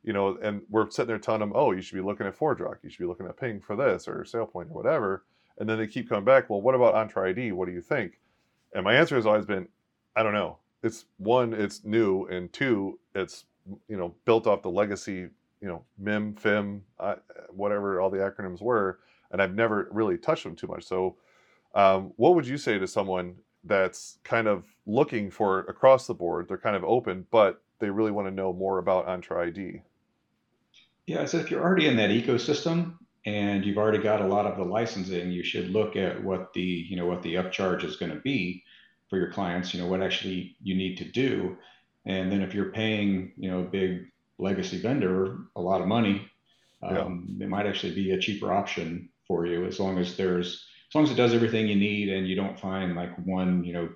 [0.04, 2.78] You know, and we're sitting there telling them, "Oh, you should be looking at ForgeRock.
[2.82, 5.26] You should be looking at Ping for this, or SailPoint, or whatever."
[5.58, 6.50] And then they keep coming back.
[6.50, 7.52] Well, what about Entra ID?
[7.52, 8.20] What do you think?
[8.74, 9.68] And my answer has always been,
[10.16, 13.46] I don't know it's one, it's new, and two, it's
[13.88, 15.28] you know built off the legacy,
[15.62, 17.16] you know, MIM, FIM, uh,
[17.50, 19.00] whatever all the acronyms were,
[19.32, 20.84] and I've never really touched them too much.
[20.84, 21.18] So,
[21.76, 26.48] um, what would you say to someone that's kind of looking for across the board?
[26.48, 29.82] They're kind of open, but they really want to know more about Entra ID.
[31.06, 34.58] Yeah, so if you're already in that ecosystem and you've already got a lot of
[34.58, 38.12] the licensing, you should look at what the you know what the upcharge is going
[38.12, 38.64] to be
[39.10, 41.58] for your clients, you know, what actually you need to do.
[42.06, 44.06] And then if you're paying, you know, a big
[44.38, 46.30] legacy vendor a lot of money,
[46.84, 47.46] um, yeah.
[47.46, 51.04] it might actually be a cheaper option for you as long as there's as long
[51.04, 53.90] as it does everything you need and you don't find like one, you know,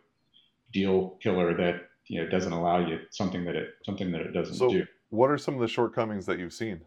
[0.73, 4.55] deal killer that you know doesn't allow you something that it something that it doesn't
[4.55, 4.85] so do.
[5.09, 6.81] What are some of the shortcomings that you've seen?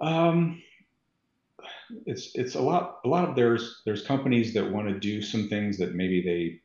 [0.00, 0.62] Um,
[2.06, 5.48] it's it's a lot a lot of there's there's companies that want to do some
[5.48, 6.60] things that maybe they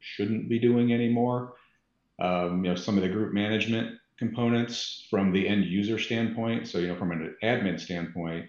[0.00, 1.54] shouldn't be doing anymore.
[2.20, 6.68] Um, you know, some of the group management components from the end user standpoint.
[6.68, 8.46] So, you know, from an admin standpoint,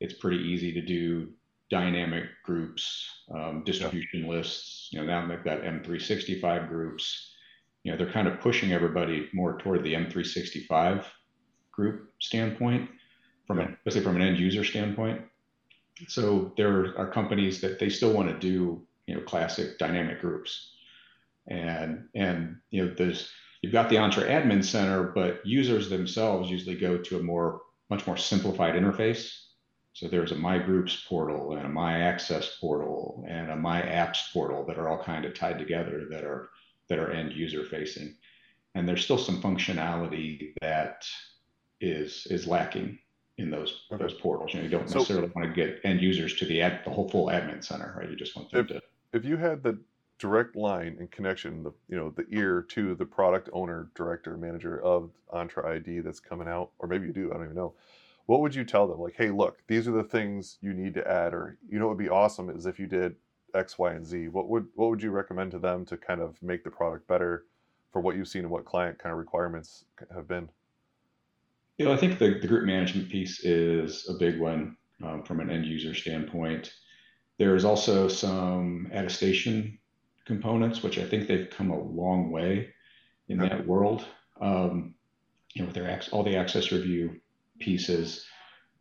[0.00, 1.30] it's pretty easy to do
[1.70, 4.28] dynamic groups, um, distribution yeah.
[4.28, 4.88] lists.
[4.92, 7.32] You know, now they've got M365 groups.
[7.82, 11.04] You know, they're kind of pushing everybody more toward the M365
[11.72, 12.90] group standpoint,
[13.46, 13.70] from yeah.
[13.78, 15.22] especially from an end user standpoint.
[16.08, 20.72] So there are companies that they still want to do, you know, classic dynamic groups,
[21.46, 23.30] and and you know, there's
[23.62, 28.06] you've got the Entra Admin Center, but users themselves usually go to a more much
[28.06, 29.42] more simplified interface.
[29.94, 34.30] So there's a My Groups portal and a My Access portal and a My Apps
[34.32, 36.50] portal that are all kind of tied together that are
[36.88, 38.14] that are end user facing.
[38.74, 41.06] And there's still some functionality that
[41.80, 42.98] is is lacking
[43.38, 44.52] in those those portals.
[44.52, 46.90] You know, you don't so, necessarily want to get end users to the ad, the
[46.90, 48.08] whole full admin center, right?
[48.08, 48.82] You just want them if, to.
[49.12, 49.78] If you had the
[50.18, 54.80] direct line and connection, the you know the ear to the product owner, director, manager
[54.82, 57.74] of Entra ID that's coming out, or maybe you do, I don't even know
[58.26, 59.00] what would you tell them?
[59.00, 61.96] Like, hey, look, these are the things you need to add, or you know, what
[61.96, 63.14] would be awesome is if you did
[63.54, 64.28] X, Y, and Z.
[64.28, 67.46] What would what would you recommend to them to kind of make the product better
[67.92, 70.48] for what you've seen and what client kind of requirements have been?
[71.78, 75.40] You know, I think the, the group management piece is a big one um, from
[75.40, 76.72] an end user standpoint.
[77.38, 79.78] There's also some attestation
[80.24, 82.72] components, which I think they've come a long way
[83.28, 83.50] in okay.
[83.50, 84.04] that world.
[84.40, 84.94] Um,
[85.54, 87.18] you know, with their all the access review
[87.58, 88.26] pieces.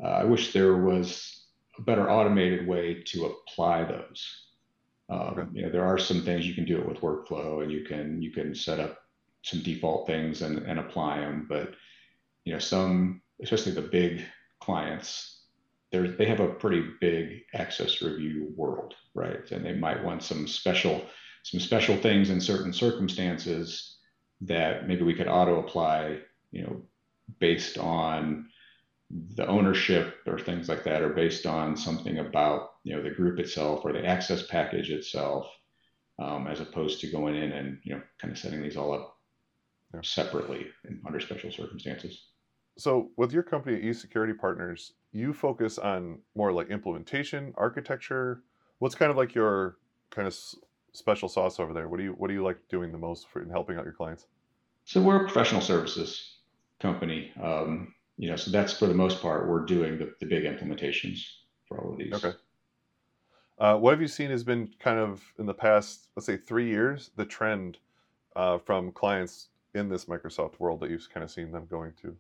[0.04, 1.46] Uh, I wish there was
[1.78, 4.46] a better automated way to apply those.
[5.10, 5.48] Um, okay.
[5.54, 8.22] You know, there are some things you can do it with workflow, and you can
[8.22, 8.98] you can set up
[9.44, 11.46] some default things and, and apply them.
[11.48, 11.76] But
[12.46, 14.24] you know, some especially the big
[14.62, 15.42] clients,
[15.92, 19.52] they they have a pretty big access review world, right?
[19.52, 21.06] And they might want some special
[21.44, 23.98] some special things in certain circumstances
[24.42, 26.20] that maybe we could auto apply,
[26.52, 26.82] you know,
[27.40, 28.48] based on
[29.12, 33.40] the ownership or things like that or based on something about you know the group
[33.40, 35.48] itself or the access package itself
[36.20, 39.18] um, as opposed to going in and you know kind of setting these all up
[39.94, 40.00] yeah.
[40.04, 42.30] separately in, under special circumstances
[42.78, 48.44] so with your company at eSecurity Partners you focus on more like implementation architecture
[48.80, 49.78] what's kind of like your
[50.10, 50.38] kind of
[50.94, 53.42] special sauce over there what do you what do you like doing the most for
[53.42, 54.28] in helping out your clients
[54.84, 56.38] so we're a professional services
[56.80, 60.44] company um, you know, so that's for the most part, we're doing the, the big
[60.44, 61.20] implementations
[61.68, 62.14] for all of these.
[62.14, 62.34] Okay.
[63.58, 66.68] Uh, what have you seen has been kind of in the past, let's say three
[66.68, 67.78] years, the trend
[68.36, 72.16] uh, from clients in this Microsoft world that you've kind of seen them going to?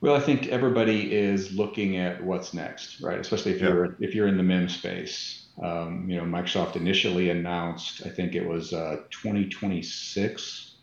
[0.00, 3.18] Well, I think everybody is looking at what's next, right?
[3.18, 3.68] Especially if yeah.
[3.68, 5.46] you're if you're in the MIM space.
[5.60, 10.76] Um, you know, Microsoft initially announced, I think it was uh, 2026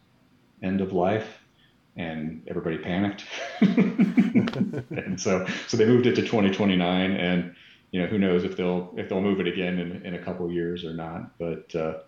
[0.62, 1.38] end of life
[1.96, 3.26] and everybody panicked.
[3.62, 7.56] and so so they moved it to 2029 and
[7.92, 10.52] you know who knows if they'll if they'll move it again in, in a couple
[10.52, 12.00] years or not but uh,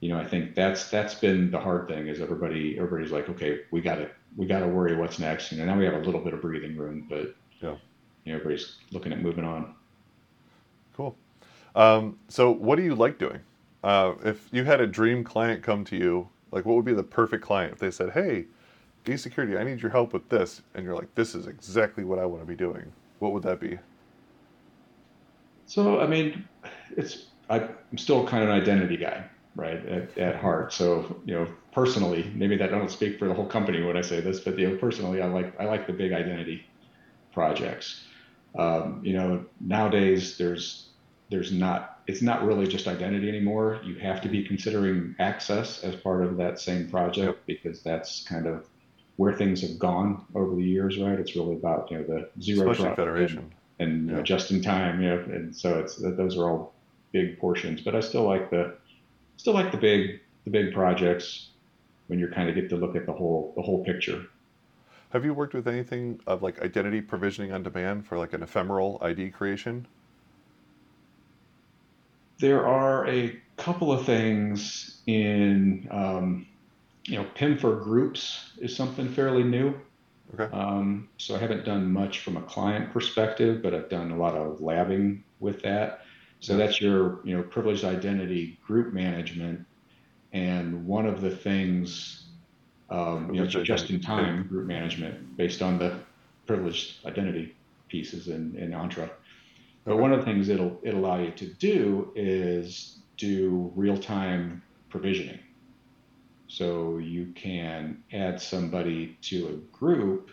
[0.00, 3.60] you know I think that's that's been the hard thing is everybody everybody's like okay
[3.70, 5.98] we got to we got to worry what's next you know now we have a
[5.98, 7.76] little bit of breathing room but yeah
[8.24, 9.74] you know, everybody's looking at moving on
[10.96, 11.16] cool
[11.74, 13.40] um, so what do you like doing
[13.84, 17.02] uh, if you had a dream client come to you like what would be the
[17.02, 18.46] perfect client if they said hey
[19.04, 20.62] eSecurity, I need your help with this.
[20.74, 22.92] And you're like, this is exactly what I want to be doing.
[23.18, 23.78] What would that be?
[25.66, 26.48] So, I mean,
[26.96, 29.24] it's, I'm still kind of an identity guy,
[29.56, 30.72] right, at, at heart.
[30.72, 34.02] So, you know, personally, maybe that I don't speak for the whole company when I
[34.02, 36.66] say this, but, you know, personally, I like, I like the big identity
[37.32, 38.04] projects.
[38.58, 40.88] Um, you know, nowadays there's,
[41.30, 43.80] there's not, it's not really just identity anymore.
[43.84, 48.46] You have to be considering access as part of that same project because that's kind
[48.46, 48.66] of
[49.20, 51.18] where things have gone over the years, right?
[51.18, 54.10] It's really about you know the zero Especially Federation and, and yeah.
[54.10, 56.72] you know, just in time, you know, and so it's those are all
[57.12, 57.82] big portions.
[57.82, 58.78] But I still like the
[59.40, 61.48] still like the big the big projects
[62.08, 64.26] when you kind of get to look at the whole the whole picture.
[65.10, 68.98] Have you worked with anything of like identity provisioning on demand for like an ephemeral
[69.00, 69.86] ID creation?
[72.38, 76.46] There are a couple of things in um,
[77.06, 79.74] you know, PIM for groups is something fairly new.
[80.34, 80.54] Okay.
[80.54, 84.34] Um, so I haven't done much from a client perspective, but I've done a lot
[84.34, 86.02] of labbing with that.
[86.40, 89.66] So that's your, you know, privileged identity group management.
[90.32, 92.24] And one of the things,
[92.88, 95.98] um, you know, just in time group management based on the
[96.46, 97.54] privileged identity
[97.88, 99.10] pieces in, in Entra.
[99.84, 104.62] But one of the things it'll, it'll allow you to do is do real time
[104.88, 105.38] provisioning.
[106.48, 110.30] So you can add somebody to a group,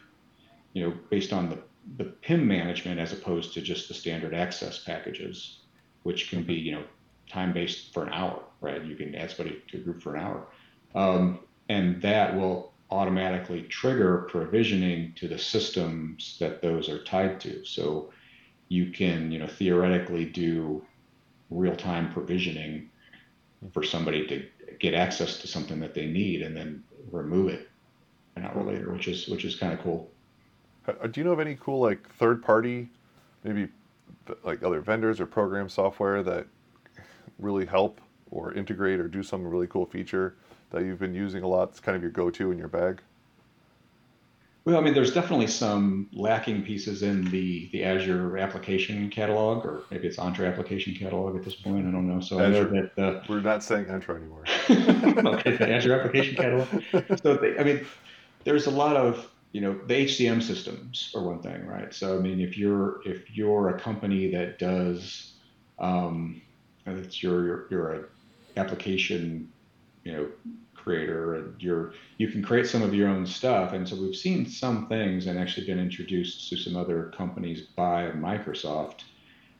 [0.74, 1.60] you know, based on the
[1.96, 5.57] the PIM management as opposed to just the standard access packages,
[6.08, 6.84] which can be you know
[7.30, 8.82] time based for an hour, right?
[8.82, 10.48] You can add somebody to group for an hour,
[10.96, 17.66] um, and that will automatically trigger provisioning to the systems that those are tied to.
[17.66, 18.14] So
[18.70, 20.82] you can you know theoretically do
[21.50, 22.90] real time provisioning
[23.74, 24.46] for somebody to
[24.80, 27.70] get access to something that they need and then remove it
[28.38, 30.10] an hour later, which is which is kind of cool.
[30.88, 32.88] Uh, do you know of any cool like third party,
[33.44, 33.68] maybe
[34.44, 36.48] like other vendors or program software that
[37.40, 40.36] really help or integrate or do some really cool feature
[40.72, 41.70] that you've been using a lot?
[41.70, 43.02] It's kind of your go to in your bag.
[44.68, 49.84] Well, I mean, there's definitely some lacking pieces in the the Azure application catalog, or
[49.90, 51.88] maybe it's Entra application catalog at this point.
[51.88, 52.20] I don't know.
[52.20, 54.44] So Azure, I know that uh, we're not saying Entra anymore.
[55.36, 56.68] okay, the Azure application catalog.
[57.24, 57.86] So they, I mean,
[58.44, 61.94] there's a lot of you know the HCM systems are one thing, right?
[61.94, 65.34] So I mean, if you're if you're a company that does,
[65.80, 66.42] um,
[66.86, 68.04] it's your you're, you're a
[68.60, 69.52] application,
[70.04, 70.30] you know,
[70.88, 74.46] creator and you're you can create some of your own stuff and so we've seen
[74.46, 79.00] some things and actually been introduced to some other companies by microsoft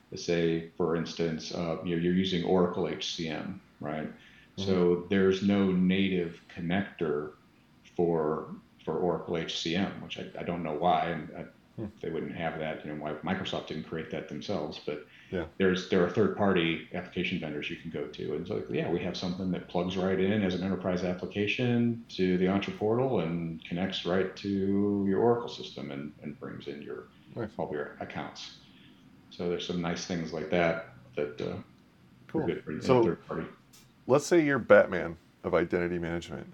[0.10, 4.64] to say for instance uh, you know, you're using oracle hcm right mm-hmm.
[4.64, 7.32] so there's no native connector
[7.98, 8.48] for
[8.88, 11.46] for oracle hcm which i, I don't know why and I,
[11.82, 11.88] hmm.
[12.02, 15.46] they wouldn't have that you know why microsoft didn't create that themselves but yeah.
[15.58, 19.00] There's there are third party application vendors you can go to, and so yeah, we
[19.00, 23.64] have something that plugs right in as an enterprise application to the Entra portal and
[23.66, 27.50] connects right to your Oracle system and, and brings in your nice.
[27.58, 28.60] all your accounts.
[29.30, 31.56] So there's some nice things like that that uh,
[32.28, 32.46] cool.
[32.46, 33.48] good for so, third party.
[34.08, 36.54] Let's say you're Batman of identity management,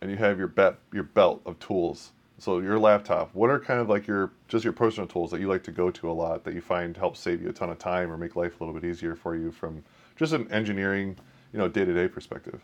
[0.00, 3.80] and you have your bat your belt of tools so your laptop, what are kind
[3.80, 6.44] of like your just your personal tools that you like to go to a lot
[6.44, 8.78] that you find help save you a ton of time or make life a little
[8.78, 9.82] bit easier for you from
[10.14, 11.16] just an engineering,
[11.52, 12.60] you know, day to day perspective?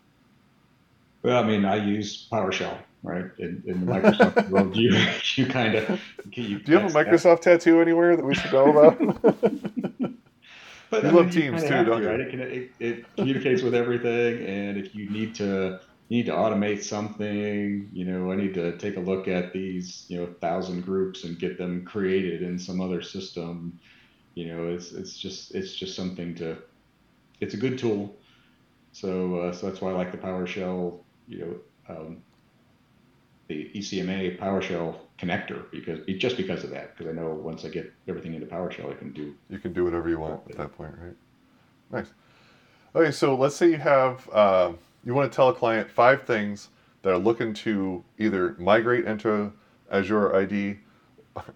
[1.22, 3.24] Well, I mean, I use PowerShell, right?
[3.38, 4.96] In, in the Microsoft world, you
[5.34, 7.58] you kind of do you have a Microsoft that.
[7.58, 8.98] tattoo anywhere that we should know about?
[10.90, 12.10] but you I love mean, Teams you too, don't to, you?
[12.10, 12.20] Right?
[12.20, 16.82] It, can, it, it communicates with everything, and if you need to need to automate
[16.82, 21.24] something you know i need to take a look at these you know thousand groups
[21.24, 23.78] and get them created in some other system.
[24.34, 26.58] You know it's it's just it's just something to
[27.40, 28.16] it's a good tool.
[28.92, 32.22] So uh, so that's why i like the powershell you know um,
[33.48, 37.92] the ecma powershell connector because just because of that because i know once i get
[38.08, 40.94] everything into powershell i can do you can do whatever you want at that point
[40.98, 41.16] right?
[41.90, 42.12] Nice.
[42.94, 44.72] Okay so let's say you have uh,
[45.04, 46.68] you want to tell a client five things
[47.02, 49.52] that are looking to either migrate into
[49.90, 50.78] Azure AD,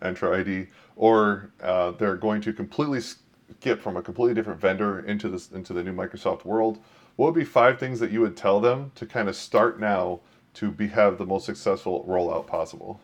[0.02, 5.28] Entra ID, or uh, they're going to completely skip from a completely different vendor into
[5.28, 6.78] this into the new Microsoft world.
[7.16, 10.20] What would be five things that you would tell them to kind of start now
[10.54, 13.00] to be have the most successful rollout possible?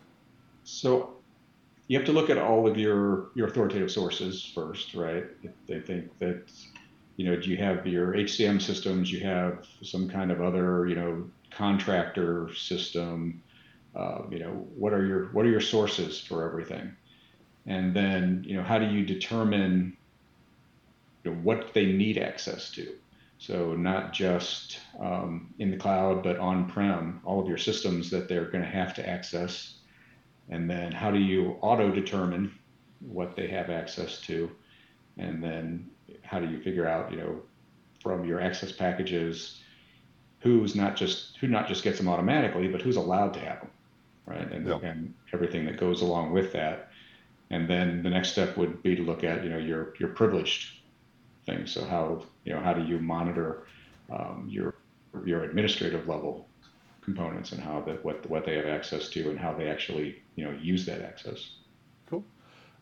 [0.63, 1.15] So
[1.87, 5.25] you have to look at all of your your authoritative sources first, right?
[5.67, 6.51] They think that
[7.17, 9.11] you know, do you have your HCM systems?
[9.11, 13.41] You have some kind of other, you know, contractor system.
[13.95, 16.95] Uh, you know, what are your what are your sources for everything?
[17.65, 19.95] And then, you know, how do you determine
[21.23, 22.93] you know, what they need access to?
[23.37, 28.49] So not just um, in the cloud, but on-prem, all of your systems that they're
[28.49, 29.75] going to have to access.
[30.49, 32.53] And then how do you auto determine
[32.99, 34.51] what they have access to?
[35.17, 35.89] And then
[36.23, 37.41] how do you figure out, you know,
[38.01, 39.61] from your access packages,
[40.39, 43.71] who's not just who not just gets them automatically, but who's allowed to have them,
[44.25, 44.51] right?
[44.51, 44.79] And, yeah.
[44.83, 46.89] and everything that goes along with that.
[47.49, 50.79] And then the next step would be to look at, you know, your your privileged
[51.45, 51.71] things.
[51.71, 53.67] So how you know how do you monitor
[54.11, 54.75] um, your
[55.25, 56.47] your administrative level
[57.01, 60.43] components and how that what what they have access to and how they actually you
[60.43, 61.51] know use that access.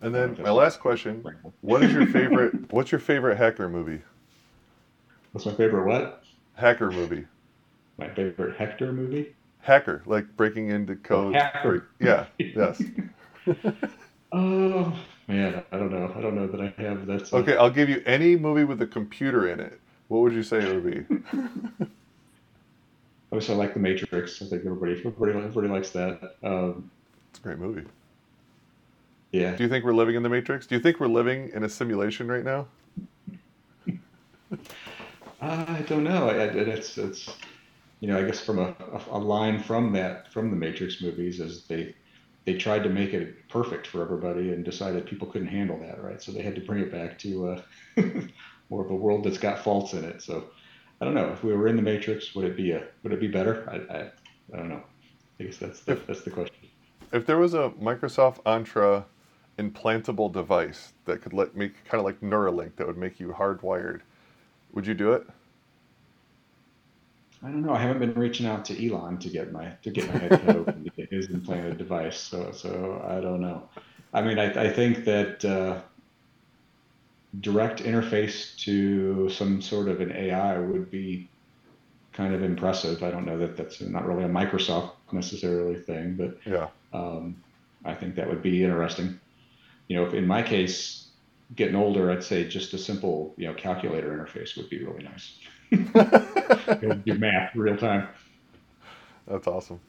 [0.03, 1.23] And then my last question:
[1.61, 2.53] What is your favorite?
[2.71, 4.01] what's your favorite hacker movie?
[5.31, 6.23] What's my favorite what?
[6.55, 7.25] Hacker movie.
[7.97, 9.33] My favorite Hector movie.
[9.61, 11.35] Hacker, like breaking into code.
[11.35, 11.87] Oh, hacker.
[12.01, 12.25] Yeah.
[12.37, 12.83] yes.
[14.33, 14.93] oh
[15.29, 16.13] man, I don't know.
[16.13, 17.31] I don't know that I have that.
[17.31, 19.79] Okay, I'll give you any movie with a computer in it.
[20.09, 21.05] What would you say it would be?
[23.31, 24.41] Obviously, I like The Matrix.
[24.41, 26.35] I think everybody everybody, everybody likes that.
[26.43, 26.91] Um,
[27.29, 27.85] it's a great movie.
[29.33, 29.55] Yeah.
[29.55, 30.67] Do you think we're living in the Matrix?
[30.67, 32.67] Do you think we're living in a simulation right now?
[35.41, 36.29] I don't know.
[36.29, 37.35] It's it's
[37.99, 38.75] you know I guess from a,
[39.09, 41.95] a line from that from the Matrix movies is they
[42.45, 46.21] they tried to make it perfect for everybody and decided people couldn't handle that, right?
[46.21, 47.61] So they had to bring it back to uh,
[48.69, 50.21] more of a world that's got faults in it.
[50.21, 50.45] So
[51.01, 53.19] I don't know if we were in the Matrix, would it be a would it
[53.19, 53.67] be better?
[53.67, 54.01] I I,
[54.53, 54.83] I don't know.
[55.39, 56.55] I guess that's the, if, that's the question.
[57.11, 59.05] If there was a Microsoft Entra
[59.59, 64.01] implantable device that could let make kind of like Neuralink that would make you hardwired,
[64.73, 65.27] would you do it?
[67.43, 67.73] I don't know.
[67.73, 70.55] I haven't been reaching out to Elon to get my to get my head cut
[70.55, 72.17] open to get his implanted device.
[72.17, 73.69] So so I don't know.
[74.13, 75.81] I mean, I, I think that uh,
[77.41, 81.29] direct interface to some sort of an AI would be
[82.13, 83.03] kind of impressive.
[83.03, 87.43] I don't know that that's not really a Microsoft necessarily thing, but yeah, um,
[87.85, 89.19] I think that would be interesting.
[89.87, 91.09] You know, if in my case,
[91.55, 95.37] getting older, I'd say just a simple you know calculator interface would be really nice.
[97.05, 98.07] do math real time.
[99.27, 99.79] That's awesome.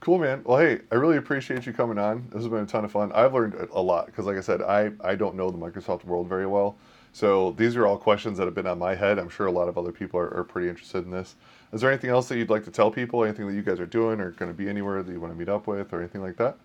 [0.00, 0.40] Cool, man.
[0.44, 2.26] Well, hey, I really appreciate you coming on.
[2.30, 3.12] This has been a ton of fun.
[3.12, 6.26] I've learned a lot because, like I said, I, I don't know the Microsoft world
[6.26, 6.76] very well.
[7.12, 9.18] So these are all questions that have been on my head.
[9.18, 11.34] I'm sure a lot of other people are, are pretty interested in this.
[11.72, 13.24] Is there anything else that you'd like to tell people?
[13.24, 15.38] Anything that you guys are doing or going to be anywhere that you want to
[15.38, 16.56] meet up with or anything like that?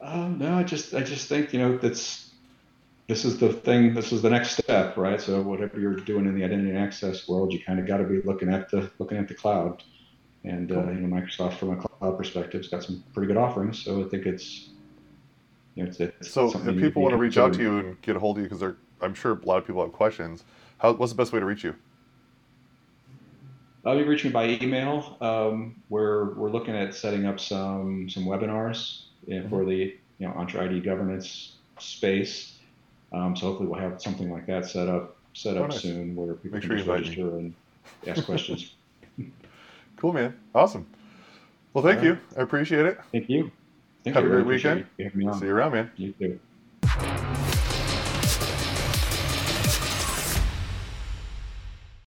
[0.00, 2.30] Um, no, I just I just think you know that's
[3.08, 3.94] this is the thing.
[3.94, 5.20] This is the next step, right?
[5.20, 8.04] So whatever you're doing in the identity and access world, you kind of got to
[8.04, 9.82] be looking at the looking at the cloud.
[10.44, 13.82] And uh, you know, Microsoft from a cloud perspective has got some pretty good offerings.
[13.82, 14.68] So I think it's
[15.74, 18.14] you know, it's, it's so if people want to reach out to you and get
[18.14, 20.44] a hold of you because I'm sure a lot of people have questions.
[20.78, 21.74] How, what's the best way to reach you?
[23.86, 25.16] Uh, you reach me by email.
[25.20, 29.04] Um, we're we're looking at setting up some some webinars.
[29.48, 32.54] For the you know Entra ID governance space.
[33.12, 35.80] Um, so hopefully we'll have something like that set up set up oh, nice.
[35.80, 37.54] soon where people Make can sure register and
[38.06, 38.74] ask questions.
[39.96, 40.38] cool, man.
[40.54, 40.86] Awesome.
[41.72, 42.18] Well, thank you.
[42.36, 42.98] I appreciate it.
[43.12, 43.50] Thank you.
[44.02, 44.30] Thank Have you.
[44.30, 44.86] a great weekend.
[44.96, 45.90] You See you around, man.
[45.96, 46.40] You too.